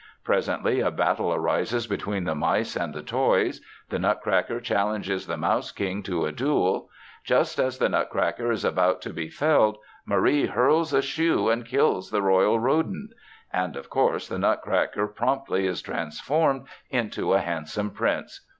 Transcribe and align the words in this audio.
Presently 0.23 0.79
a 0.79 0.89
battle 0.89 1.31
arises 1.31 1.85
between 1.85 2.23
the 2.23 2.33
mice 2.33 2.75
and 2.75 2.91
the 2.91 3.03
toys. 3.03 3.61
The 3.89 3.99
Nutcracker 3.99 4.59
challenges 4.59 5.27
the 5.27 5.37
Mouse 5.37 5.71
King 5.71 6.01
to 6.01 6.25
a 6.25 6.31
duel. 6.31 6.89
Just 7.23 7.59
as 7.59 7.77
the 7.77 7.87
Nutcracker 7.87 8.51
is 8.51 8.65
about 8.65 9.03
to 9.03 9.13
be 9.13 9.29
felled, 9.29 9.77
Marie 10.07 10.47
hurls 10.47 10.91
a 10.91 11.03
shoe 11.03 11.49
and 11.49 11.67
kills 11.67 12.09
the 12.09 12.23
royal 12.23 12.59
rodent. 12.59 13.11
And 13.53 13.75
of 13.75 13.91
course, 13.91 14.27
the 14.27 14.39
Nutcracker 14.39 15.05
promptly 15.05 15.67
is 15.67 15.83
transformed 15.83 16.63
into 16.89 17.35
a 17.35 17.39
handsome 17.41 17.91
prince. 17.91 18.43